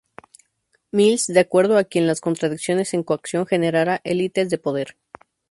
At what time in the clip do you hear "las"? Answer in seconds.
2.07-2.21